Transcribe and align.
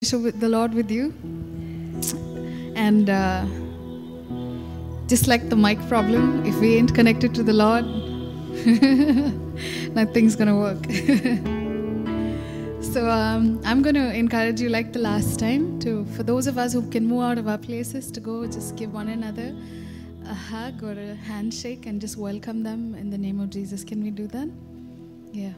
worship 0.00 0.22
with 0.22 0.38
the 0.38 0.48
Lord 0.48 0.74
with 0.74 0.92
you. 0.92 1.12
And 2.76 3.10
uh, 3.10 3.44
just 5.08 5.26
like 5.26 5.48
the 5.48 5.56
mic 5.56 5.80
problem, 5.88 6.46
if 6.46 6.54
we 6.60 6.76
ain't 6.76 6.94
connected 6.94 7.34
to 7.34 7.42
the 7.42 7.52
Lord, 7.52 7.84
nothing's 9.96 10.36
gonna 10.36 10.56
work. 10.56 10.84
so 12.80 13.10
um, 13.10 13.60
I'm 13.64 13.82
gonna 13.82 14.10
encourage 14.10 14.60
you, 14.60 14.68
like 14.68 14.92
the 14.92 15.00
last 15.00 15.40
time, 15.40 15.80
to 15.80 16.04
for 16.14 16.22
those 16.22 16.46
of 16.46 16.58
us 16.58 16.72
who 16.72 16.88
can 16.90 17.04
move 17.04 17.22
out 17.22 17.38
of 17.38 17.48
our 17.48 17.58
places, 17.58 18.12
to 18.12 18.20
go 18.20 18.46
just 18.46 18.76
give 18.76 18.94
one 18.94 19.08
another 19.08 19.52
a 20.26 20.34
hug 20.34 20.80
or 20.84 20.92
a 20.92 21.16
handshake 21.16 21.86
and 21.86 22.00
just 22.00 22.16
welcome 22.16 22.62
them 22.62 22.94
in 22.94 23.10
the 23.10 23.18
name 23.18 23.40
of 23.40 23.50
Jesus. 23.50 23.82
Can 23.82 24.04
we 24.04 24.12
do 24.12 24.28
that? 24.28 24.48
Yeah. 25.32 25.54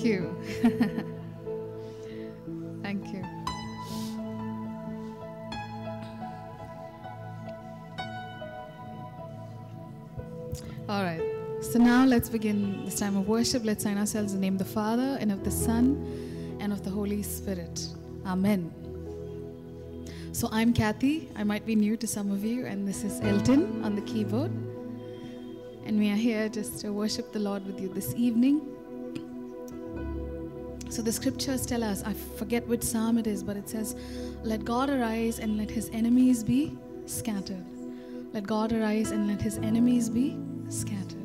Thank 0.00 0.14
you. 0.14 0.34
Thank 2.82 3.12
you. 3.12 3.22
All 10.88 11.02
right. 11.02 11.20
So 11.60 11.78
now 11.78 12.06
let's 12.06 12.30
begin 12.30 12.86
this 12.86 12.98
time 12.98 13.14
of 13.14 13.28
worship. 13.28 13.62
Let's 13.62 13.82
sign 13.82 13.98
ourselves 13.98 14.32
in 14.32 14.40
the 14.40 14.46
name 14.46 14.54
of 14.54 14.60
the 14.60 14.64
Father 14.64 15.18
and 15.20 15.30
of 15.30 15.44
the 15.44 15.50
Son 15.50 16.56
and 16.60 16.72
of 16.72 16.82
the 16.82 16.88
Holy 16.88 17.22
Spirit. 17.22 17.86
Amen. 18.24 18.72
So 20.32 20.48
I'm 20.50 20.72
Kathy. 20.72 21.28
I 21.36 21.44
might 21.44 21.66
be 21.66 21.76
new 21.76 21.98
to 21.98 22.06
some 22.06 22.30
of 22.30 22.42
you, 22.42 22.64
and 22.64 22.88
this 22.88 23.04
is 23.04 23.20
Elton 23.20 23.84
on 23.84 23.96
the 23.96 24.02
keyboard. 24.02 24.50
And 25.84 25.98
we 25.98 26.08
are 26.08 26.16
here 26.16 26.48
just 26.48 26.80
to 26.80 26.90
worship 26.90 27.32
the 27.32 27.40
Lord 27.40 27.66
with 27.66 27.78
you 27.78 27.88
this 27.88 28.14
evening. 28.16 28.62
So 31.00 31.04
the 31.04 31.12
scriptures 31.12 31.64
tell 31.64 31.82
us, 31.82 32.02
I 32.02 32.12
forget 32.12 32.68
which 32.68 32.82
psalm 32.82 33.16
it 33.16 33.26
is, 33.26 33.42
but 33.42 33.56
it 33.56 33.70
says, 33.70 33.96
Let 34.42 34.66
God 34.66 34.90
arise 34.90 35.38
and 35.38 35.56
let 35.56 35.70
his 35.70 35.88
enemies 35.94 36.44
be 36.44 36.76
scattered. 37.06 37.64
Let 38.34 38.46
God 38.46 38.74
arise 38.74 39.10
and 39.10 39.26
let 39.26 39.40
his 39.40 39.56
enemies 39.56 40.10
be 40.10 40.36
scattered. 40.68 41.24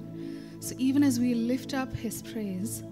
So 0.61 0.75
even 0.77 1.03
as 1.03 1.19
we 1.19 1.33
lift 1.33 1.73
up 1.73 1.93
his 1.93 2.21
praise, 2.21 2.83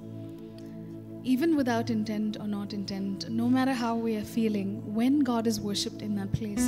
even 1.24 1.56
without 1.56 1.90
intent 1.90 2.36
or 2.38 2.48
not 2.48 2.74
intent, 2.74 3.30
no 3.30 3.48
matter 3.48 3.72
how 3.72 3.96
we 3.96 4.18
are 4.18 4.26
feeling, 4.26 4.94
when 4.94 5.22
God 5.22 5.48
is 5.48 5.62
worshipped 5.62 6.02
in 6.02 6.16
that 6.16 6.34
place, 6.34 6.68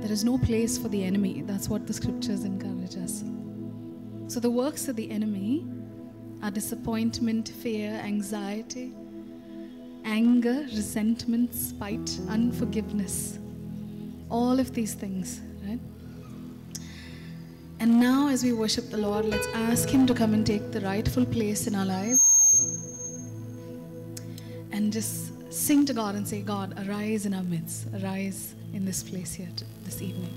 there 0.00 0.10
is 0.10 0.24
no 0.24 0.38
place 0.38 0.78
for 0.78 0.88
the 0.88 1.04
enemy. 1.04 1.42
That's 1.42 1.68
what 1.68 1.86
the 1.86 1.92
scriptures 1.92 2.44
encourage 2.44 2.96
us. 2.96 3.22
So 4.28 4.40
the 4.40 4.50
works 4.50 4.88
of 4.88 4.96
the 4.96 5.10
enemy 5.10 5.66
are 6.42 6.50
disappointment, 6.50 7.50
fear, 7.50 7.90
anxiety, 8.02 8.94
anger, 10.04 10.66
resentment, 10.74 11.54
spite, 11.54 12.18
unforgiveness. 12.28 13.38
All 14.30 14.58
of 14.58 14.72
these 14.74 14.94
things, 14.94 15.40
right? 15.66 15.78
And 17.80 18.00
now, 18.00 18.28
as 18.28 18.44
we 18.44 18.52
worship 18.52 18.90
the 18.90 18.96
Lord, 18.96 19.24
let's 19.24 19.46
ask 19.54 19.88
Him 19.88 20.06
to 20.06 20.14
come 20.14 20.34
and 20.34 20.46
take 20.46 20.70
the 20.70 20.80
rightful 20.80 21.24
place 21.26 21.66
in 21.66 21.74
our 21.74 21.84
lives 21.84 22.20
and 24.72 24.92
just 24.92 25.32
sing 25.52 25.84
to 25.86 25.92
God 25.92 26.14
and 26.14 26.26
say, 26.26 26.42
God, 26.42 26.74
arise 26.86 27.26
in 27.26 27.34
our 27.34 27.42
midst, 27.42 27.86
arise 28.02 28.54
in 28.72 28.84
this 28.84 29.02
place 29.02 29.34
here 29.34 29.48
this 29.84 30.00
evening. 30.00 30.32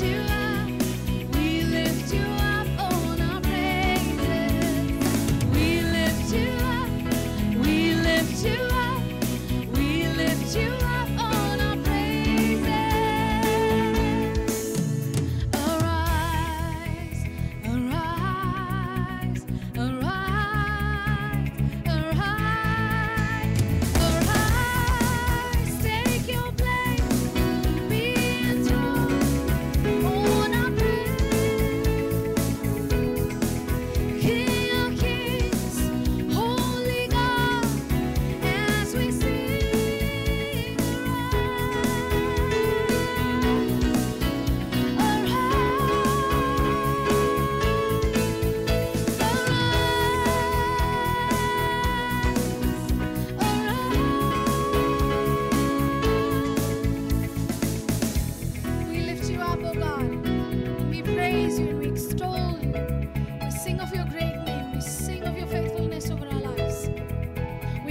We 0.00 0.39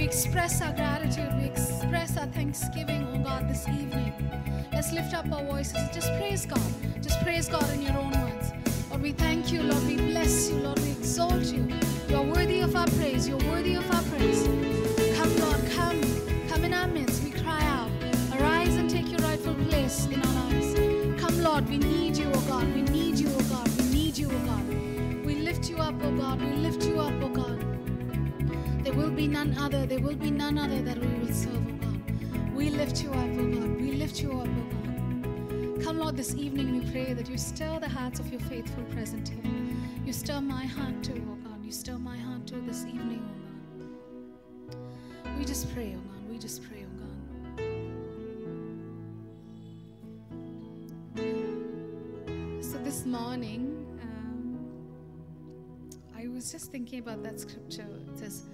We 0.00 0.06
express 0.06 0.62
our 0.62 0.72
gratitude. 0.72 1.30
We 1.36 1.44
express 1.44 2.16
our 2.16 2.24
thanksgiving, 2.28 3.06
oh 3.12 3.18
God, 3.18 3.50
this 3.50 3.68
evening. 3.68 4.14
Let's 4.72 4.94
lift 4.94 5.12
up 5.12 5.30
our 5.30 5.44
voices. 5.44 5.90
Just 5.92 6.10
praise 6.14 6.46
God. 6.46 6.72
Just 7.02 7.20
praise 7.20 7.50
God 7.50 7.68
in 7.74 7.82
your 7.82 7.98
own 7.98 8.10
words. 8.12 8.50
Lord, 8.88 9.02
we 9.02 9.12
thank 9.12 9.52
you. 9.52 9.62
Lord, 9.62 9.86
we 9.86 9.96
bless 9.96 10.48
you. 10.48 10.56
Lord, 10.56 10.78
we 10.78 10.92
exalt 10.92 11.44
you. 11.52 11.68
You 12.08 12.16
are 12.16 12.24
worthy 12.24 12.60
of 12.60 12.74
our 12.76 12.86
praise. 12.86 13.28
You're 13.28 13.44
worthy 13.50 13.74
of 13.74 13.84
our 13.94 14.02
praise. 14.04 14.44
Come, 15.18 15.36
Lord, 15.36 15.70
come. 15.72 16.00
Come 16.48 16.64
in 16.64 16.72
our 16.72 16.88
midst. 16.88 17.22
We 17.22 17.32
cry 17.32 17.62
out. 17.64 17.90
Arise 18.40 18.76
and 18.76 18.88
take 18.88 19.10
your 19.10 19.20
rightful 19.20 19.54
place 19.68 20.06
in 20.06 20.22
our 20.22 20.34
lives. 20.44 21.20
Come, 21.20 21.42
Lord, 21.42 21.68
we 21.68 21.76
need 21.76 22.16
you, 22.16 22.30
oh 22.32 22.40
God. 22.48 22.74
We 22.74 22.80
need 22.80 23.18
you, 23.18 23.28
oh 23.28 23.46
God. 23.50 23.68
We 23.76 23.84
need 23.90 24.16
you, 24.16 24.30
oh 24.32 24.46
God. 24.46 24.66
We 25.26 25.34
lift 25.34 25.68
you 25.68 25.76
up, 25.76 25.94
oh 26.02 26.16
God. 26.16 26.40
We 26.40 26.52
lift 26.56 26.86
you 26.86 27.00
up, 27.00 27.12
oh. 27.22 27.29
There 28.90 28.98
will 28.98 29.12
be 29.12 29.28
none 29.28 29.56
other. 29.56 29.86
There 29.86 30.00
will 30.00 30.16
be 30.16 30.32
none 30.32 30.58
other 30.58 30.82
that 30.82 30.98
we 30.98 31.06
will 31.20 31.32
serve, 31.32 31.54
oh 31.54 31.76
God. 31.80 32.02
We 32.56 32.70
lift 32.70 33.04
you 33.04 33.10
up, 33.10 33.30
oh 33.38 33.46
God. 33.46 33.80
We 33.80 33.92
lift 33.92 34.20
you 34.20 34.32
up, 34.32 34.48
oh 34.48 34.64
God. 34.84 35.80
Come, 35.84 35.98
Lord, 36.00 36.16
this 36.16 36.34
evening 36.34 36.72
we 36.76 36.80
pray 36.90 37.12
that 37.12 37.28
you 37.28 37.38
stir 37.38 37.78
the 37.78 37.88
hearts 37.88 38.18
of 38.18 38.28
your 38.32 38.40
faithful 38.40 38.82
present 38.86 39.28
here. 39.28 39.44
You 40.04 40.12
stir 40.12 40.40
my 40.40 40.66
heart 40.66 41.04
too, 41.04 41.24
oh 41.30 41.36
God. 41.48 41.64
You 41.64 41.70
stir 41.70 41.98
my 41.98 42.18
heart 42.18 42.48
too 42.48 42.60
this 42.66 42.84
evening, 42.84 43.22
oh 43.24 43.28
God. 44.72 44.78
We 45.38 45.44
just 45.44 45.72
pray, 45.72 45.94
oh 45.96 46.00
God. 46.00 46.28
We 46.28 46.36
just 46.38 46.64
pray, 46.68 46.84
oh 46.84 46.88
God. 46.98 47.10
So 52.60 52.76
this 52.78 53.06
morning, 53.06 53.86
um, 54.02 54.58
I 56.18 56.26
was 56.26 56.50
just 56.50 56.72
thinking 56.72 56.98
about 56.98 57.22
that 57.22 57.38
scripture. 57.38 57.86
It 58.12 58.18
says, 58.18 58.46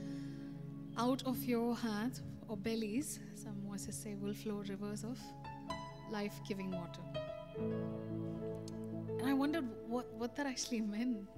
Out 0.99 1.23
of 1.26 1.45
your 1.45 1.75
heart 1.75 2.21
or 2.49 2.57
bellies, 2.57 3.19
some 3.35 3.61
voices 3.69 3.95
say, 3.95 4.15
will 4.15 4.33
flow 4.33 4.62
rivers 4.67 5.05
of 5.05 5.19
life 6.11 6.41
giving 6.49 6.71
water. 6.71 7.03
And 9.19 9.29
I 9.29 9.35
wondered 9.35 9.67
what, 9.87 10.11
what 10.15 10.35
that 10.37 10.47
actually 10.47 10.81
meant. 10.81 11.29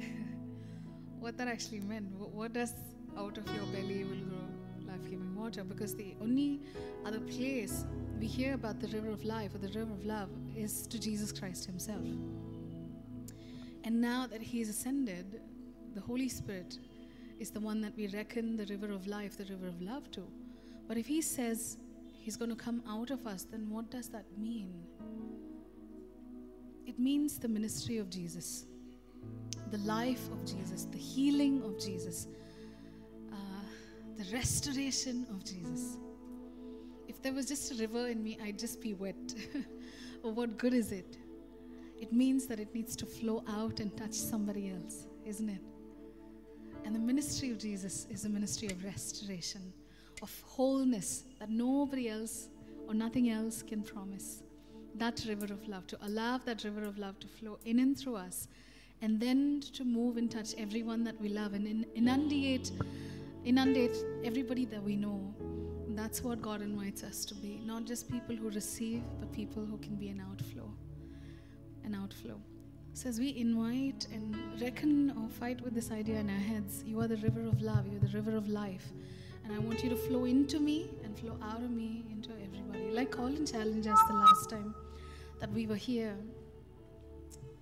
what 1.20 1.36
that 1.36 1.48
actually 1.48 1.80
meant. 1.80 2.12
What, 2.16 2.30
what 2.30 2.52
does 2.54 2.72
out 3.18 3.36
of 3.36 3.46
your 3.54 3.66
belly 3.66 4.04
will 4.04 4.16
grow 4.16 4.46
life 4.86 5.02
giving 5.04 5.34
water? 5.34 5.64
Because 5.64 5.94
the 5.94 6.14
only 6.22 6.62
other 7.04 7.20
place 7.20 7.84
we 8.18 8.26
hear 8.26 8.54
about 8.54 8.80
the 8.80 8.88
river 8.88 9.10
of 9.10 9.24
life 9.24 9.54
or 9.54 9.58
the 9.58 9.68
river 9.78 9.92
of 9.92 10.04
love 10.06 10.30
is 10.56 10.86
to 10.86 10.98
Jesus 10.98 11.30
Christ 11.30 11.66
Himself. 11.66 12.06
And 13.84 14.00
now 14.00 14.26
that 14.28 14.40
He 14.40 14.60
is 14.60 14.68
ascended, 14.68 15.40
the 15.94 16.00
Holy 16.00 16.28
Spirit 16.28 16.78
is 17.38 17.50
the 17.50 17.60
one 17.60 17.80
that 17.80 17.96
we 17.96 18.08
reckon 18.08 18.56
the 18.56 18.66
river 18.66 18.92
of 18.92 19.06
life, 19.06 19.36
the 19.36 19.44
river 19.44 19.68
of 19.68 19.80
love 19.80 20.10
to. 20.12 20.22
But 20.88 20.96
if 20.96 21.06
He 21.06 21.20
says 21.20 21.78
He's 22.22 22.36
going 22.36 22.50
to 22.50 22.56
come 22.56 22.82
out 22.88 23.10
of 23.10 23.26
us, 23.26 23.44
then 23.50 23.68
what 23.68 23.90
does 23.90 24.08
that 24.10 24.24
mean? 24.38 24.72
It 26.86 26.96
means 26.98 27.38
the 27.38 27.48
ministry 27.48 27.98
of 27.98 28.10
Jesus, 28.10 28.66
the 29.72 29.78
life 29.78 30.28
of 30.30 30.44
Jesus, 30.46 30.84
the 30.84 30.98
healing 30.98 31.62
of 31.64 31.80
Jesus, 31.80 32.28
uh, 33.32 33.36
the 34.16 34.24
restoration 34.32 35.26
of 35.30 35.44
Jesus. 35.44 35.96
If 37.08 37.20
there 37.22 37.32
was 37.32 37.46
just 37.46 37.72
a 37.72 37.74
river 37.74 38.06
in 38.06 38.22
me, 38.22 38.38
I'd 38.40 38.58
just 38.58 38.80
be 38.80 38.94
wet. 38.94 39.34
but 40.22 40.30
what 40.34 40.56
good 40.56 40.74
is 40.74 40.92
it? 40.92 41.16
It 42.00 42.12
means 42.12 42.46
that 42.46 42.60
it 42.60 42.72
needs 42.72 42.94
to 42.96 43.06
flow 43.06 43.42
out 43.48 43.80
and 43.80 43.96
touch 43.96 44.14
somebody 44.14 44.70
else, 44.70 45.06
isn't 45.24 45.48
it? 45.48 45.71
And 46.84 46.94
the 46.94 47.00
ministry 47.00 47.50
of 47.50 47.58
Jesus 47.58 48.06
is 48.10 48.24
a 48.24 48.28
ministry 48.28 48.68
of 48.68 48.84
restoration, 48.84 49.72
of 50.22 50.32
wholeness 50.46 51.24
that 51.38 51.50
nobody 51.50 52.08
else 52.08 52.48
or 52.88 52.94
nothing 52.94 53.30
else 53.30 53.62
can 53.62 53.82
promise. 53.82 54.42
That 54.96 55.24
river 55.26 55.46
of 55.46 55.66
love, 55.68 55.86
to 55.86 55.98
allow 56.04 56.38
that 56.38 56.64
river 56.64 56.82
of 56.82 56.98
love 56.98 57.18
to 57.20 57.26
flow 57.26 57.58
in 57.64 57.78
and 57.78 57.98
through 57.98 58.16
us, 58.16 58.48
and 59.00 59.18
then 59.18 59.62
to 59.74 59.84
move 59.84 60.16
and 60.16 60.30
touch 60.30 60.54
everyone 60.58 61.02
that 61.04 61.20
we 61.20 61.28
love 61.28 61.54
and 61.54 61.86
inundate, 61.94 62.70
inundate 63.44 63.96
everybody 64.24 64.64
that 64.66 64.82
we 64.82 64.96
know. 64.96 65.34
That's 65.88 66.22
what 66.22 66.42
God 66.42 66.62
invites 66.62 67.02
us 67.02 67.24
to 67.26 67.34
be. 67.34 67.60
Not 67.64 67.84
just 67.84 68.10
people 68.10 68.36
who 68.36 68.50
receive, 68.50 69.02
but 69.18 69.32
people 69.32 69.64
who 69.64 69.78
can 69.78 69.96
be 69.96 70.08
an 70.08 70.22
outflow. 70.30 70.70
An 71.84 71.94
outflow. 71.94 72.40
So 72.94 73.08
as 73.08 73.18
we 73.18 73.34
invite 73.36 74.06
and 74.12 74.36
reckon 74.60 75.10
or 75.16 75.28
fight 75.28 75.62
with 75.62 75.74
this 75.74 75.90
idea 75.90 76.16
in 76.16 76.28
our 76.28 76.36
heads, 76.36 76.84
you 76.84 77.00
are 77.00 77.08
the 77.08 77.16
river 77.16 77.40
of 77.40 77.62
love, 77.62 77.86
you're 77.90 78.00
the 78.00 78.14
river 78.16 78.36
of 78.36 78.48
life. 78.48 78.92
And 79.44 79.52
I 79.52 79.58
want 79.58 79.82
you 79.82 79.88
to 79.90 79.96
flow 79.96 80.26
into 80.26 80.60
me 80.60 80.90
and 81.02 81.18
flow 81.18 81.36
out 81.42 81.62
of 81.62 81.70
me 81.70 82.04
into 82.10 82.30
everybody. 82.30 82.90
Like 82.90 83.10
Colin 83.10 83.46
challenged 83.46 83.88
us 83.88 83.98
the 84.08 84.14
last 84.14 84.50
time 84.50 84.74
that 85.40 85.50
we 85.52 85.66
were 85.66 85.76
here, 85.76 86.14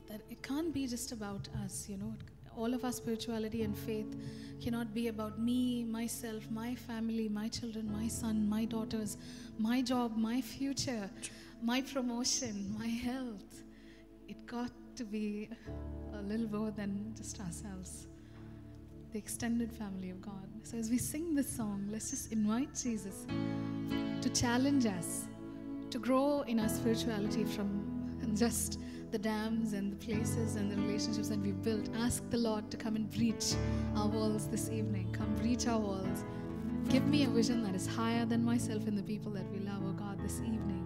that 0.08 0.20
it 0.28 0.42
can't 0.42 0.74
be 0.74 0.86
just 0.88 1.12
about 1.12 1.48
us, 1.64 1.86
you 1.88 1.96
know. 1.96 2.12
All 2.56 2.74
of 2.74 2.84
our 2.84 2.92
spirituality 2.92 3.62
and 3.62 3.78
faith 3.78 4.16
cannot 4.60 4.92
be 4.92 5.08
about 5.08 5.38
me, 5.38 5.84
myself, 5.84 6.50
my 6.50 6.74
family, 6.74 7.28
my 7.28 7.48
children, 7.48 7.90
my 7.90 8.08
son, 8.08 8.48
my 8.48 8.64
daughters, 8.64 9.16
my 9.58 9.80
job, 9.80 10.16
my 10.16 10.40
future, 10.40 11.08
my 11.62 11.80
promotion, 11.80 12.74
my 12.76 12.88
health. 12.88 13.62
It 14.28 14.44
got 14.46 14.70
to 15.00 15.06
be 15.06 15.48
a 16.12 16.20
little 16.20 16.46
more 16.50 16.70
than 16.70 17.14
just 17.16 17.40
ourselves, 17.40 18.06
the 19.12 19.18
extended 19.18 19.72
family 19.72 20.10
of 20.10 20.20
God. 20.20 20.46
So 20.62 20.76
as 20.76 20.90
we 20.90 20.98
sing 20.98 21.34
this 21.34 21.50
song, 21.50 21.88
let's 21.90 22.10
just 22.10 22.30
invite 22.32 22.74
Jesus 22.74 23.24
to 24.20 24.28
challenge 24.28 24.84
us 24.84 25.24
to 25.88 25.98
grow 25.98 26.42
in 26.42 26.60
our 26.60 26.68
spirituality 26.68 27.46
from 27.46 27.70
just 28.34 28.78
the 29.10 29.18
dams 29.18 29.72
and 29.72 29.90
the 29.90 29.96
places 30.04 30.56
and 30.56 30.70
the 30.70 30.76
relationships 30.76 31.30
that 31.30 31.40
we've 31.40 31.62
built. 31.62 31.88
Ask 31.96 32.22
the 32.28 32.36
Lord 32.36 32.70
to 32.70 32.76
come 32.76 32.94
and 32.94 33.10
breach 33.10 33.54
our 33.96 34.06
walls 34.06 34.48
this 34.48 34.68
evening. 34.68 35.10
Come 35.12 35.34
breach 35.36 35.66
our 35.66 35.78
walls. 35.78 36.24
Give 36.90 37.06
me 37.06 37.24
a 37.24 37.28
vision 37.28 37.62
that 37.62 37.74
is 37.74 37.86
higher 37.86 38.26
than 38.26 38.44
myself 38.44 38.86
and 38.86 38.98
the 38.98 39.02
people 39.02 39.32
that 39.32 39.50
we 39.50 39.60
love, 39.60 39.80
oh 39.82 39.92
God, 39.92 40.20
this 40.22 40.40
evening. 40.40 40.79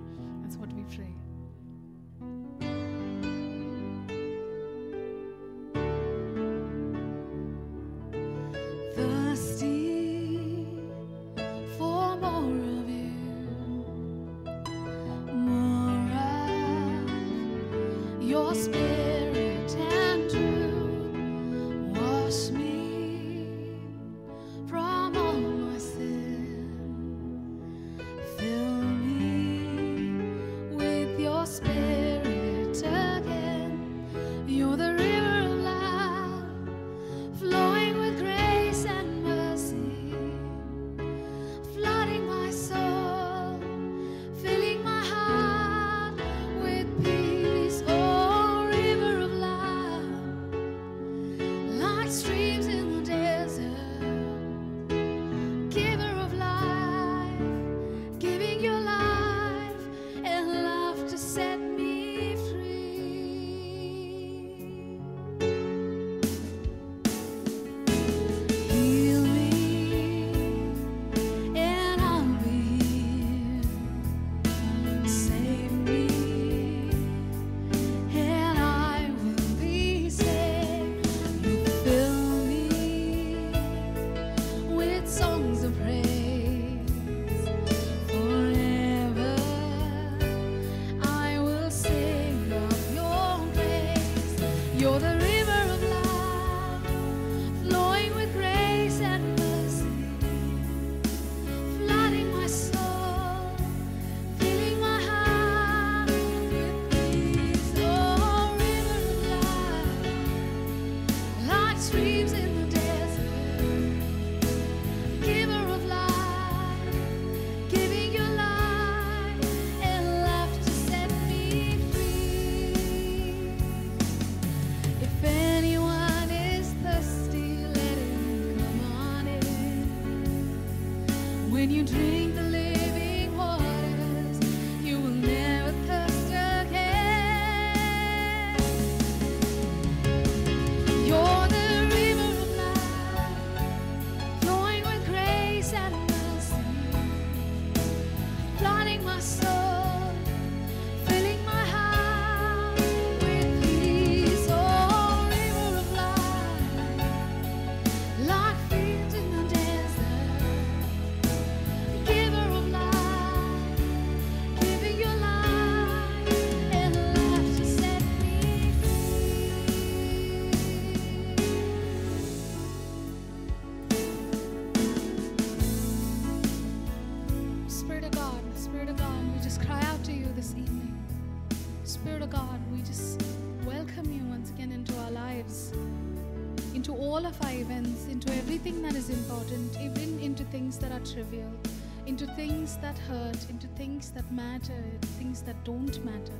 hurt, 193.08 193.50
into 193.50 193.66
things 193.68 194.10
that 194.10 194.30
matter, 194.32 194.82
things 195.18 195.42
that 195.42 195.62
don't 195.64 196.04
matter. 196.04 196.38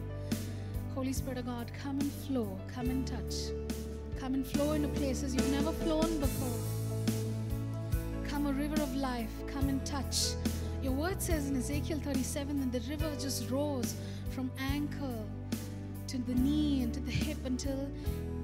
Holy 0.94 1.12
Spirit 1.12 1.38
of 1.38 1.47
God, 1.47 1.71
come 1.83 1.99
and 2.00 2.11
flow, 2.12 2.59
come 2.73 2.88
and 2.90 3.06
touch, 3.06 3.35
come 4.18 4.35
and 4.35 4.47
flow 4.47 4.73
into 4.73 4.88
places 4.88 5.35
you've 5.35 5.50
never 5.50 5.73
flown 5.73 6.18
before. 6.21 6.61
Come 8.28 8.47
a 8.47 8.52
river 8.52 8.80
of 8.83 8.94
life, 8.97 9.30
come 9.52 9.68
and 9.68 9.85
touch. 9.85 10.35
Your 10.83 10.92
word 10.92 11.21
says 11.21 11.49
in 11.49 11.56
Ezekiel 11.56 11.99
37 12.00 12.61
that 12.61 12.80
the 12.80 12.90
river 12.90 13.11
just 13.18 13.50
rose 13.50 13.94
from 14.30 14.50
ankle 14.59 15.26
to 16.06 16.18
the 16.18 16.35
knee 16.35 16.83
and 16.83 16.92
to 16.94 17.00
the 17.00 17.11
hip 17.11 17.38
until 17.44 17.88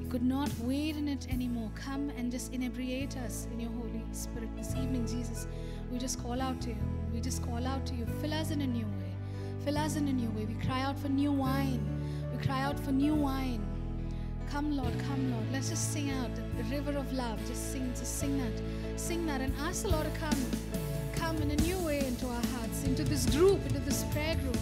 you 0.00 0.09
could 0.09 0.23
not 0.23 0.50
wade 0.61 0.97
in 0.97 1.07
it 1.07 1.27
anymore. 1.31 1.71
Come 1.75 2.11
and 2.17 2.33
just 2.33 2.53
inebriate 2.53 3.17
us 3.19 3.47
in 3.53 3.61
your 3.61 3.71
Holy 3.71 4.03
Spirit 4.12 4.49
this 4.57 4.75
evening, 4.75 5.07
Jesus. 5.07 5.47
We 5.91 5.99
just 5.99 6.23
call 6.23 6.41
out 6.41 6.61
to 6.63 6.71
you. 6.71 6.77
We 7.13 7.21
just 7.21 7.43
call 7.43 7.67
out 7.67 7.85
to 7.87 7.95
you. 7.95 8.07
Fill 8.21 8.33
us 8.33 8.51
in 8.51 8.61
a 8.61 8.67
new 8.67 8.85
way. 8.85 9.13
Fill 9.65 9.77
us 9.77 9.97
in 9.97 10.07
a 10.07 10.13
new 10.13 10.31
way. 10.31 10.45
We 10.45 10.55
cry 10.65 10.83
out 10.83 10.99
for 10.99 11.09
new 11.09 11.33
wine. 11.33 11.81
We 12.33 12.45
cry 12.47 12.63
out 12.63 12.79
for 12.79 12.93
new 12.93 13.15
wine. 13.15 13.67
Come, 14.51 14.77
Lord, 14.77 14.93
come, 15.09 15.33
Lord. 15.33 15.45
Let's 15.53 15.71
just 15.71 15.93
sing 15.93 16.11
out 16.11 16.31
the 16.57 16.65
river 16.65 16.97
of 16.97 17.13
love. 17.13 17.39
Just 17.47 17.73
sing, 17.73 17.93
just 17.97 18.19
sing 18.19 18.39
that. 18.39 18.99
Sing 18.99 19.27
that 19.27 19.41
and 19.41 19.53
ask 19.61 19.83
the 19.83 19.89
Lord 19.89 20.05
to 20.05 20.21
come. 20.21 20.45
Come 21.15 21.37
in 21.43 21.51
a 21.51 21.57
new 21.57 21.79
way 21.79 22.07
into 22.07 22.27
our 22.27 22.47
hearts, 22.55 22.85
into 22.85 23.05
this 23.05 23.27
group, 23.27 23.65
into 23.67 23.81
this 23.81 24.05
prayer 24.13 24.37
group. 24.37 24.59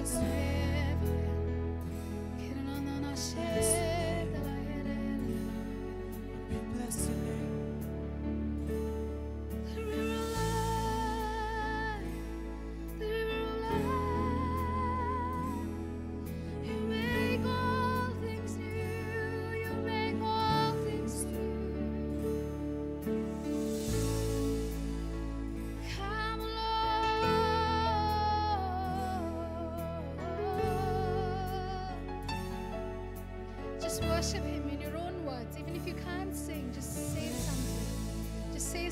We 0.00 0.59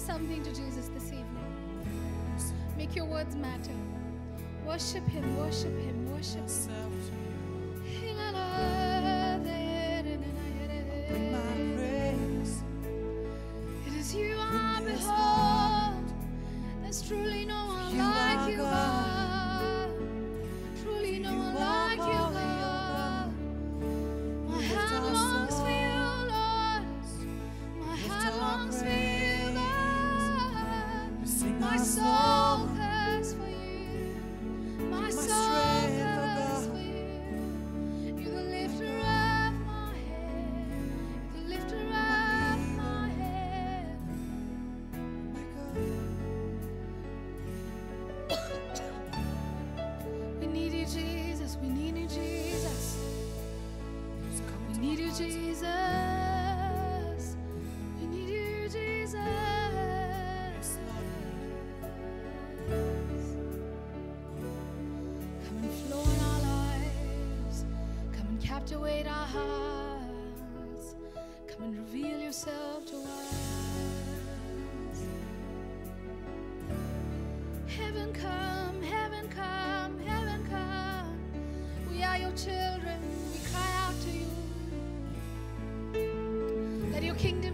something. 0.08 0.42
Just 0.42 0.56
say 0.56 0.62
something 0.64 0.64
to 0.64 0.64
Jesus 0.64 0.88
this 0.94 1.06
evening. 1.06 1.26
Make 2.76 2.96
your 2.96 3.04
words 3.04 3.34
matter. 3.36 3.72
Worship 4.66 5.06
Him, 5.08 5.36
worship 5.36 5.78
Him, 5.78 6.12
worship 6.12 6.48
Him. 6.48 6.92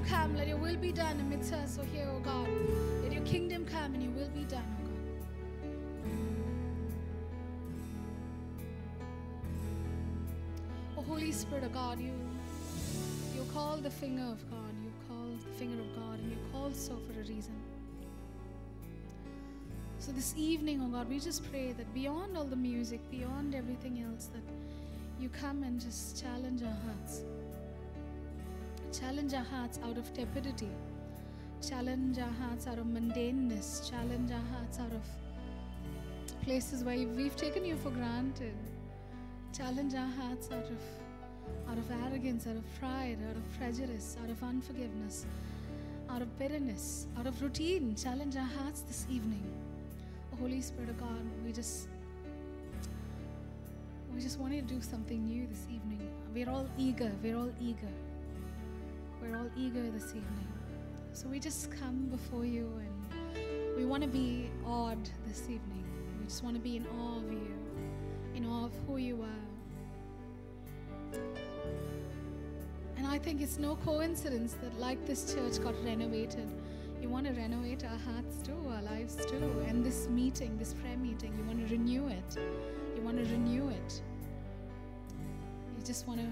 Come. 0.05 0.37
Let 0.37 0.49
your 0.49 0.59
will 0.59 0.77
be 0.77 0.93
done 0.93 1.19
amidst 1.21 1.53
us, 1.53 1.79
O 1.81 1.85
here, 1.85 2.09
O 2.09 2.21
God. 2.21 2.49
Let 3.03 3.13
your 3.13 3.25
kingdom 3.25 3.65
come 3.65 3.95
and 3.95 4.03
your 4.03 4.13
will 4.13 4.29
be 4.31 4.45
done, 4.45 4.63
O 4.63 4.85
God. 4.85 4.95
Holy 11.07 11.33
Spirit 11.33 11.65
of 11.65 11.73
God, 11.73 12.01
you 12.01 12.13
you 13.35 13.45
call 13.53 13.77
the 13.77 13.91
finger 13.91 14.23
of 14.23 14.51
God. 14.51 14.75
You 14.83 14.91
call 15.09 15.27
the 15.27 15.59
finger 15.59 15.81
of 15.81 15.95
God, 15.95 16.19
and 16.19 16.31
you 16.31 16.39
call 16.51 16.73
so 16.73 16.97
for 17.07 17.21
a 17.21 17.25
reason. 17.25 17.55
So 19.99 20.13
this 20.13 20.35
evening, 20.37 20.83
oh 20.83 20.89
God, 20.89 21.09
we 21.09 21.19
just 21.21 21.49
pray 21.51 21.73
that 21.73 21.93
beyond 21.95 22.37
all 22.37 22.45
the 22.45 22.57
music, 22.57 23.01
beyond 23.11 23.55
everything 23.55 24.03
else, 24.03 24.29
that 24.35 24.43
you 25.21 25.29
come 25.29 25.63
and 25.63 25.81
just 25.81 26.21
challenge 26.21 26.63
our 26.63 26.77
hearts. 26.85 27.23
Challenge 29.01 29.35
our 29.35 29.43
hearts 29.43 29.81
out 29.85 29.99
of 29.99 30.13
tepidity. 30.15 30.71
Challenge 31.69 32.17
our 32.21 32.35
hearts 32.41 32.69
out 32.69 32.79
of 32.79 32.87
mundaneness. 32.87 33.91
Challenge 33.91 34.31
our 34.31 34.57
hearts 34.57 34.79
out 34.79 34.93
of 34.93 35.03
places 36.45 36.85
where 36.85 36.97
we've 36.97 37.35
taken 37.35 37.65
you 37.65 37.75
for 37.77 37.91
granted. 37.91 38.55
Challenge 39.53 39.95
our 39.95 40.11
hearts 40.21 40.49
out 40.53 40.67
of 40.67 40.79
out 41.69 41.77
of 41.77 41.91
arrogance, 42.05 42.47
out 42.47 42.55
of 42.55 42.65
pride, 42.79 43.19
out 43.29 43.37
of 43.37 43.59
prejudice, 43.59 44.17
out 44.23 44.31
of 44.31 44.41
unforgiveness, 44.45 45.27
out 46.09 46.23
of 46.23 46.39
bitterness, 46.39 47.07
out 47.19 47.27
of 47.27 47.43
routine. 47.43 47.97
Challenge 47.97 48.37
our 48.37 48.51
hearts 48.59 48.83
this 48.83 49.07
evening. 49.11 49.43
Holy 50.39 50.61
Spirit 50.61 50.91
of 50.91 51.01
God, 51.01 51.25
we 51.45 51.51
just 51.51 51.89
we 54.15 54.21
just 54.21 54.39
want 54.39 54.55
you 54.55 54.63
to 54.63 54.69
do 54.69 54.81
something 54.81 55.25
new 55.25 55.49
this 55.49 55.67
evening. 55.69 56.09
We're 56.33 56.49
all 56.49 56.69
eager. 56.79 57.11
We're 57.25 57.37
all 57.37 57.53
eager. 57.61 57.95
We're 59.25 59.39
all 59.39 59.51
eager 59.57 59.91
this 59.91 60.09
evening. 60.09 60.49
So 61.13 61.29
we 61.29 61.41
just 61.41 61.71
come 61.71 62.09
before 62.11 62.45
you 62.45 62.71
and 62.79 63.77
we 63.77 63.87
want 63.87 64.03
to 64.03 64.09
be 64.09 64.51
awed 64.67 65.09
this 65.27 65.43
evening. 65.43 65.85
We 66.19 66.27
just 66.27 66.45
want 66.45 66.57
to 66.57 66.61
be 66.61 66.77
in 66.77 66.87
awe 66.87 67.19
of 67.19 67.33
you, 67.33 67.55
in 68.35 68.45
awe 68.45 68.67
of 68.67 68.73
who 68.87 68.99
you 68.99 69.23
are. 69.23 71.19
And 72.99 73.07
I 73.07 73.19
think 73.19 73.41
it's 73.41 73.59
no 73.59 73.77
coincidence 73.77 74.57
that, 74.63 74.79
like 74.79 75.07
this 75.07 75.33
church 75.33 75.63
got 75.63 75.75
renovated, 75.85 76.51
you 77.01 77.09
want 77.09 77.27
to 77.27 77.33
renovate 77.33 77.83
our 77.85 77.99
hearts 78.13 78.37
too, 78.45 78.59
our 78.69 78.83
lives 78.83 79.17
too. 79.25 79.65
And 79.67 79.83
this 79.85 80.07
meeting, 80.09 80.59
this 80.59 80.75
prayer 80.75 80.99
meeting, 80.99 81.35
you 81.39 81.45
want 81.45 81.67
to 81.67 81.75
renew 81.75 82.09
it. 82.09 82.39
You 82.95 83.01
want 83.01 83.25
to 83.25 83.31
renew 83.33 83.71
it. 83.71 84.03
You 85.79 85.85
just 85.85 86.07
want 86.07 86.21
to 86.21 86.27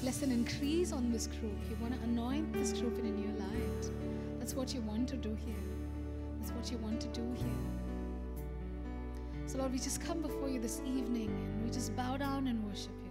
bless 0.00 0.22
and 0.22 0.32
increase 0.32 0.92
on 0.92 1.10
this 1.10 1.26
group. 1.26 1.58
You 1.68 1.76
want 1.80 1.94
to 1.94 2.00
anoint 2.04 2.52
this 2.52 2.72
group 2.72 2.98
in 2.98 3.06
a 3.06 3.10
new 3.10 3.32
light. 3.38 3.90
That's 4.38 4.54
what 4.54 4.72
you 4.72 4.80
want 4.82 5.08
to 5.08 5.16
do 5.16 5.36
here. 5.44 5.54
That's 6.38 6.52
what 6.52 6.70
you 6.70 6.78
want 6.78 7.00
to 7.00 7.08
do 7.08 7.34
here. 7.34 7.46
So, 9.46 9.58
Lord, 9.58 9.72
we 9.72 9.78
just 9.78 10.00
come 10.00 10.22
before 10.22 10.48
you 10.48 10.60
this 10.60 10.80
evening 10.86 11.28
and 11.28 11.64
we 11.64 11.70
just 11.70 11.96
bow 11.96 12.16
down 12.16 12.46
and 12.46 12.64
worship 12.64 12.92
you. 13.02 13.10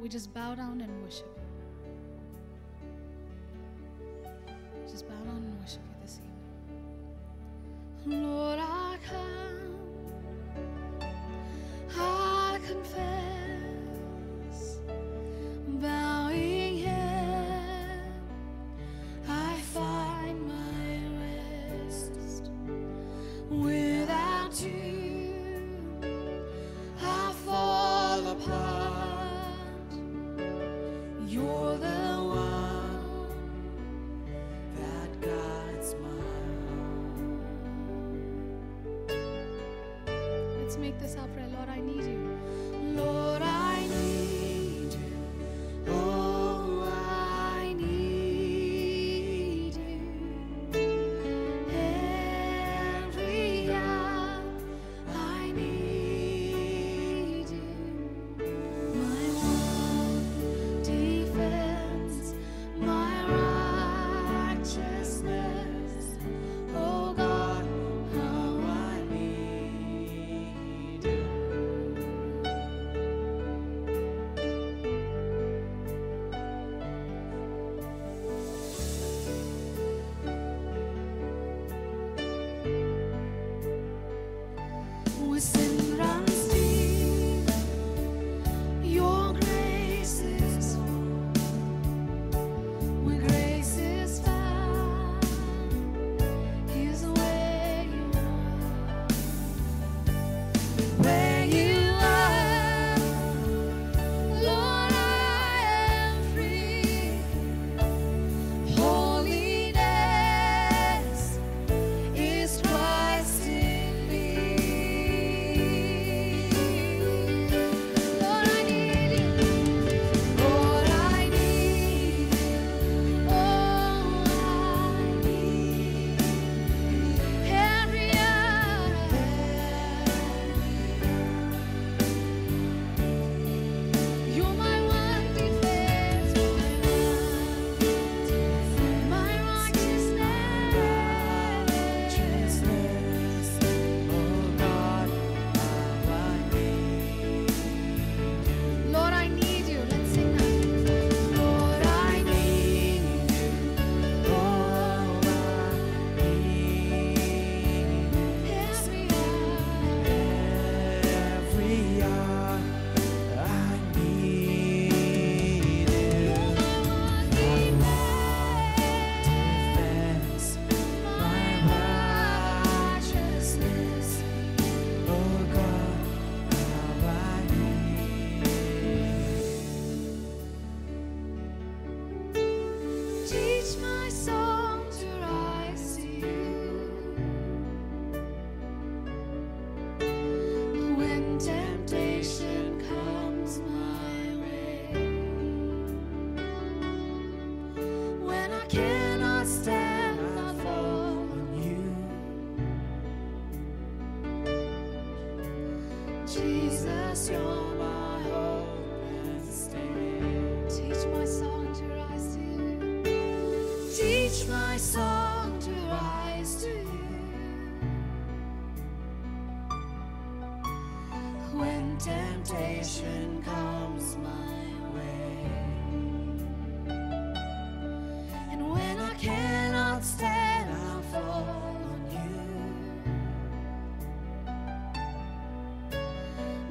We 0.00 0.08
just 0.08 0.32
bow 0.34 0.54
down 0.54 0.80
and 0.80 1.02
worship 1.02 1.26
you. 1.36 1.42
Just 4.88 5.08
bow 5.08 5.14
down 5.24 5.42
and 5.44 5.60
worship 5.60 5.80
you 5.88 5.94
this 6.02 6.20
evening. 8.04 8.22
Lord, 8.26 8.58
Let's 40.70 40.78
make 40.78 41.00
this 41.00 41.16
our 41.16 41.26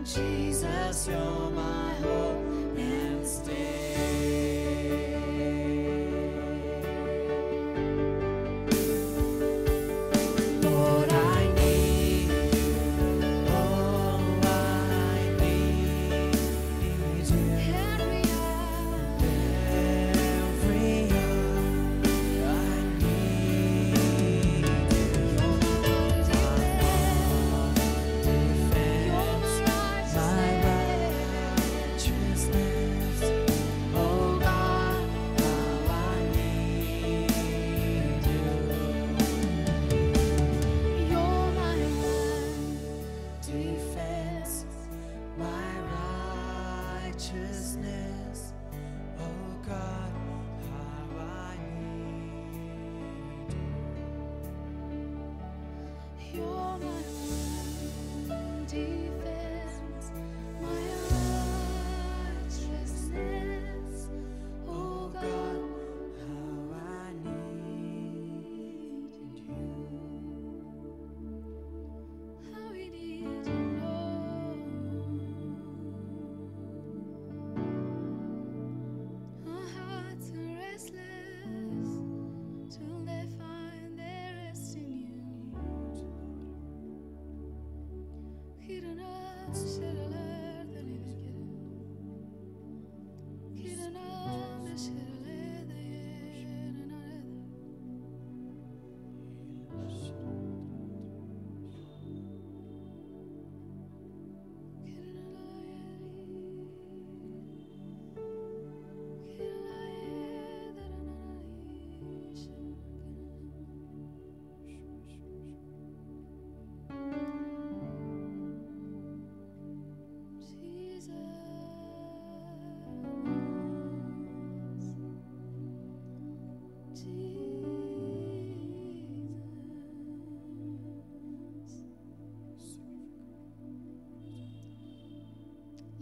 Jesus, 0.03 1.07
you're 1.07 1.49
my 1.51 1.93
hope 2.01 2.77
and 2.77 3.27
stay. 3.27 3.88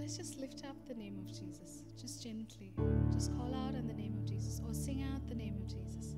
Let's 0.08 0.16
just 0.16 0.40
lift 0.40 0.64
up 0.64 0.78
the 0.88 0.94
name 0.94 1.18
of 1.20 1.28
Jesus, 1.28 1.84
just 2.00 2.24
gently. 2.24 2.72
Just 3.12 3.36
call 3.36 3.54
out 3.54 3.76
on 3.76 3.88
the 3.88 3.94
name 3.94 4.16
of 4.18 4.26
Jesus 4.26 4.62
or 4.66 4.74
sing 4.74 5.04
out 5.04 5.28
the 5.28 5.36
name 5.36 5.58
of 5.58 5.68
Jesus. 5.68 6.16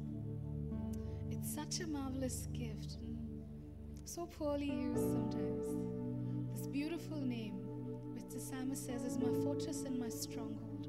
It's 1.32 1.52
such 1.52 1.80
a 1.80 1.88
marvelous 1.88 2.48
gift, 2.54 2.98
so 4.06 4.28
poorly 4.28 4.70
used 4.70 5.02
sometimes. 5.02 5.66
This 6.56 6.68
beautiful 6.68 7.18
name, 7.20 7.56
which 8.14 8.30
the 8.32 8.40
psalmist 8.40 8.86
says 8.86 9.06
is 9.06 9.18
my 9.18 9.32
fortress 9.44 9.82
and 9.82 9.98
my 9.98 10.10
stronghold. 10.10 10.88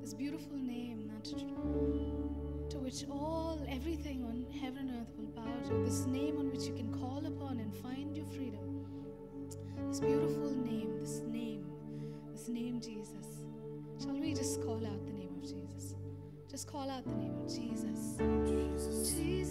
This 0.00 0.14
beautiful 0.14 0.56
name 0.56 1.08
that 1.08 1.24
to 1.24 2.78
which 2.78 3.04
all 3.10 3.58
everything 3.68 4.22
on 4.22 4.46
heaven 4.60 4.90
and 4.90 5.00
earth 5.00 5.12
will 5.18 5.32
bow 5.34 5.68
to. 5.70 5.84
This 5.84 6.06
name 6.06 6.38
on 6.38 6.52
which 6.52 6.66
you 6.66 6.72
can 6.72 6.96
call 7.00 7.26
upon 7.26 7.58
and 7.58 7.74
find 7.74 8.16
your 8.16 8.26
freedom. 8.26 8.86
This 9.88 9.98
beautiful 10.00 10.50
name, 10.50 10.65
name 12.48 12.80
Jesus. 12.80 13.26
Shall 14.02 14.14
we 14.18 14.34
just 14.34 14.62
call 14.62 14.84
out 14.86 15.04
the 15.06 15.12
name 15.12 15.30
of 15.36 15.42
Jesus? 15.42 15.94
Just 16.50 16.66
call 16.66 16.90
out 16.90 17.04
the 17.04 17.14
name 17.14 17.38
of 17.38 17.48
Jesus. 17.48 18.16
Jesus. 18.46 19.12
Jesus. 19.12 19.45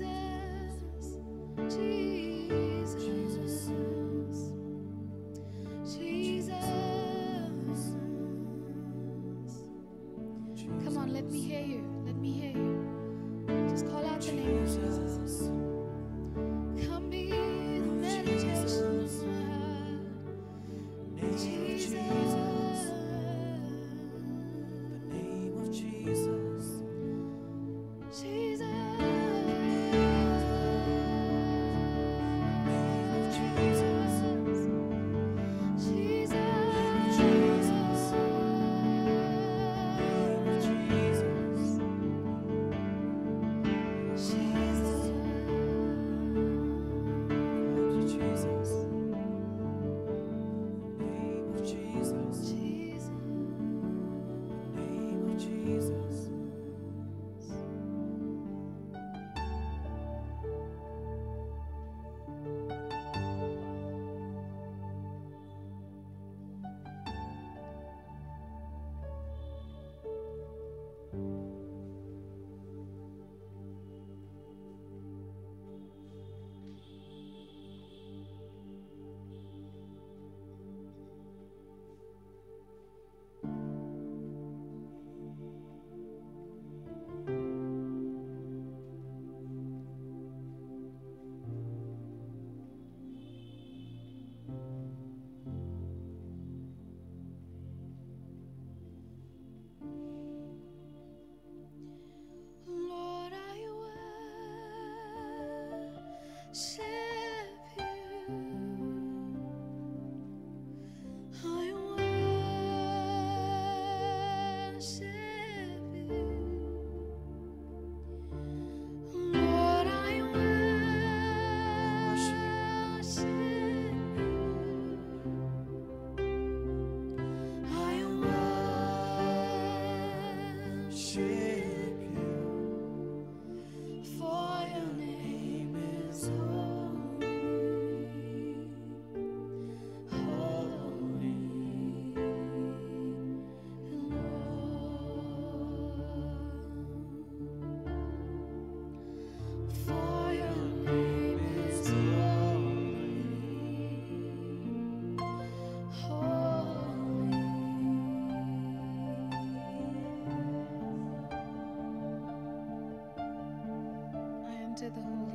into 164.76 164.90
the 164.90 165.02
Holy 165.02 165.35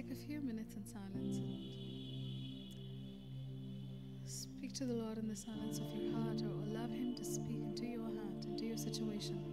take 0.00 0.12
a 0.12 0.26
few 0.26 0.40
minutes 0.40 0.76
in 0.76 0.84
silence 0.86 1.36
and 1.36 1.58
speak 4.24 4.72
to 4.72 4.86
the 4.86 4.94
Lord 4.94 5.18
in 5.18 5.28
the 5.28 5.36
silence 5.36 5.78
of 5.78 5.84
your 5.94 6.12
heart 6.12 6.40
or 6.40 6.70
allow 6.70 6.86
Him 6.86 7.14
to 7.16 7.24
speak 7.24 7.60
into 7.60 7.84
your 7.84 8.04
heart, 8.04 8.44
into 8.46 8.64
your 8.64 8.78
situation. 8.78 9.49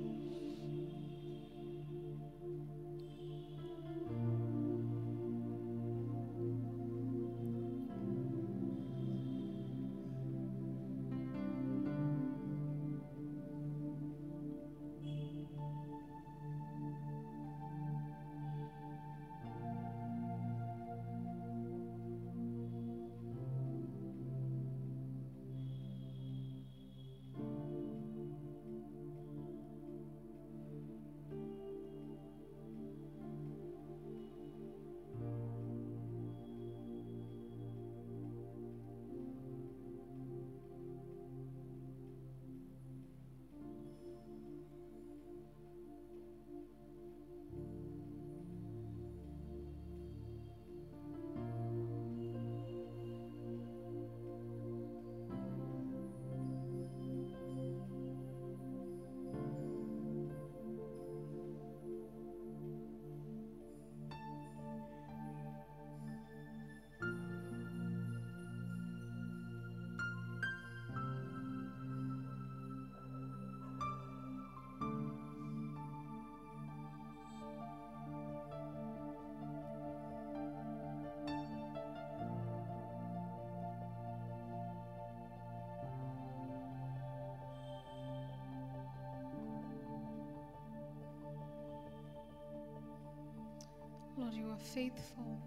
Lord, 94.28 94.40
you 94.40 94.50
are 94.50 94.58
faithful 94.58 95.42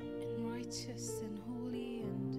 and 0.00 0.50
righteous 0.50 1.20
and 1.20 1.38
holy 1.46 2.00
and 2.00 2.34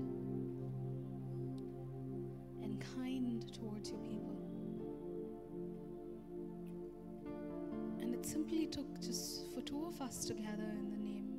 and 2.64 2.84
kind 2.96 3.54
towards 3.54 3.92
your 3.92 4.00
people. 4.00 4.36
And 8.02 8.16
it 8.16 8.26
simply 8.26 8.66
took 8.66 9.00
just 9.00 9.54
for 9.54 9.62
two 9.62 9.86
of 9.86 10.02
us 10.02 10.26
together 10.26 10.64
in 10.64 10.90
the 10.90 10.98
name. 10.98 11.38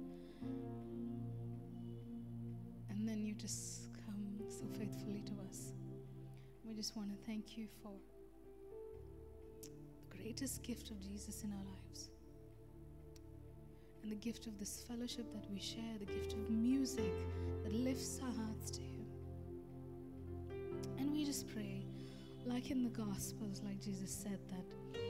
And 2.91 3.09
then 3.09 3.25
you 3.25 3.35
just 3.35 3.89
come 4.07 4.39
so 4.49 4.67
faithfully 4.79 5.25
to 5.27 5.33
us. 5.49 5.73
We 6.63 6.75
just 6.75 6.97
want 6.97 7.11
to 7.11 7.17
thank 7.27 7.59
you 7.59 7.67
for 7.83 7.91
greatest 10.23 10.63
gift 10.63 10.91
of 10.91 11.01
Jesus 11.01 11.45
in 11.45 11.51
our 11.53 11.65
lives. 11.65 12.11
And 14.03 14.11
the 14.11 14.17
gift 14.17 14.47
of 14.47 14.59
this 14.59 14.85
fellowship 14.89 15.33
that 15.33 15.51
we 15.51 15.61
share, 15.61 15.99
the 15.99 16.07
gift 16.07 16.33
of 16.33 16.51
music 16.51 17.13
that 17.63 17.73
lifts 17.73 18.21
our 18.23 18.33
hearts 18.45 18.71
to 18.73 18.81
Him. 18.81 19.07
And 20.99 21.13
we 21.13 21.25
just 21.25 21.49
pray, 21.49 21.85
like 22.47 22.71
in 22.71 22.83
the 22.83 22.91
Gospels, 22.91 23.63
like 23.65 23.81
Jesus 23.83 24.11
said, 24.11 24.39
that 24.49 25.01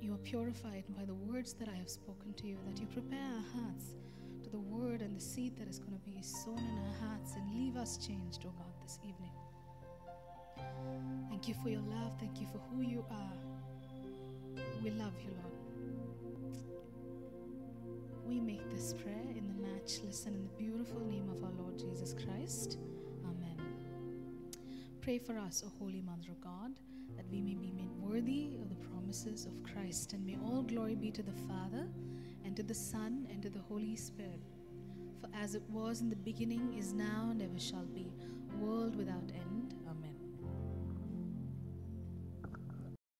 you 0.00 0.12
are 0.12 0.18
purified 0.18 0.84
by 0.96 1.04
the 1.04 1.14
words 1.14 1.54
that 1.54 1.68
I 1.68 1.74
have 1.74 1.88
spoken 1.88 2.34
to 2.34 2.46
you, 2.46 2.58
that 2.66 2.80
you 2.80 2.86
prepare 2.86 3.18
our 3.18 3.62
hearts 3.62 3.94
to 4.42 4.50
the 4.50 4.60
word 4.60 5.02
and 5.02 5.16
the 5.16 5.20
seed 5.20 5.56
that 5.56 5.68
is 5.68 5.78
going 5.78 5.94
to 5.94 6.04
be 6.04 6.20
sown 6.20 6.58
in 6.58 6.78
our 6.86 7.08
hearts 7.08 7.34
and 7.34 7.54
leave 7.54 7.76
us 7.76 7.96
changed, 7.96 8.44
oh 8.46 8.52
God, 8.58 8.72
this 8.82 8.98
evening. 9.02 9.32
Thank 11.30 11.48
you 11.48 11.54
for 11.62 11.68
your 11.68 11.82
love. 11.82 12.12
Thank 12.20 12.40
you 12.40 12.46
for 12.46 12.58
who 12.70 12.82
you 12.82 13.04
are. 13.10 13.43
We 14.84 14.90
love 14.90 15.14
you, 15.24 15.30
Lord. 15.42 15.56
We 18.26 18.38
make 18.38 18.68
this 18.70 18.92
prayer 18.92 19.30
in 19.34 19.48
the 19.48 19.66
matchless 19.66 20.26
and 20.26 20.36
in 20.36 20.42
the 20.42 20.62
beautiful 20.62 21.00
name 21.00 21.30
of 21.30 21.42
our 21.42 21.52
Lord 21.52 21.78
Jesus 21.78 22.12
Christ. 22.12 22.76
Amen. 23.24 23.56
Pray 25.00 25.18
for 25.18 25.38
us, 25.38 25.64
O 25.66 25.72
Holy 25.78 26.02
Mother 26.02 26.32
of 26.32 26.40
God, 26.42 26.72
that 27.16 27.24
we 27.30 27.40
may 27.40 27.54
be 27.54 27.72
made 27.72 27.92
worthy 27.98 28.58
of 28.60 28.68
the 28.68 28.74
promises 28.88 29.46
of 29.46 29.62
Christ, 29.62 30.12
and 30.12 30.26
may 30.26 30.36
all 30.44 30.62
glory 30.62 30.96
be 30.96 31.10
to 31.12 31.22
the 31.22 31.32
Father, 31.48 31.88
and 32.44 32.54
to 32.54 32.62
the 32.62 32.74
Son, 32.74 33.26
and 33.30 33.42
to 33.42 33.48
the 33.48 33.60
Holy 33.60 33.96
Spirit. 33.96 34.42
For 35.18 35.30
as 35.34 35.54
it 35.54 35.62
was 35.70 36.02
in 36.02 36.10
the 36.10 36.16
beginning, 36.16 36.74
is 36.78 36.92
now, 36.92 37.28
and 37.30 37.40
ever 37.40 37.58
shall 37.58 37.86
be, 37.86 38.12
world 38.60 38.96
without 38.96 39.32
end. 39.34 39.43